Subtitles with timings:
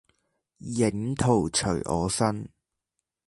[0.57, 2.49] 影徒隨我身。